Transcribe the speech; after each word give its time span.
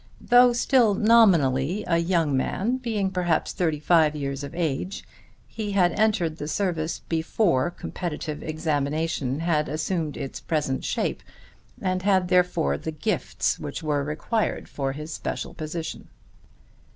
Though 0.19 0.51
still 0.51 0.95
nominally 0.95 1.83
a 1.85 1.99
young 1.99 2.35
man, 2.35 2.77
being 2.77 3.11
perhaps 3.11 3.51
thirty 3.51 3.79
five 3.79 4.15
years 4.15 4.43
of 4.43 4.55
age 4.55 5.03
he 5.47 5.73
had 5.73 5.91
entered 5.91 6.37
the 6.37 6.47
service 6.47 7.01
before 7.07 7.69
competitive 7.69 8.41
examination 8.41 9.41
had 9.41 9.69
assumed 9.69 10.17
its 10.17 10.39
present 10.39 10.83
shape 10.83 11.21
and 11.79 12.01
had 12.01 12.29
therefore 12.29 12.79
the 12.79 12.89
gifts 12.91 13.59
which 13.59 13.83
were 13.83 14.03
required 14.03 14.67
for 14.67 14.93
his 14.93 15.13
special 15.13 15.53
position. 15.53 16.07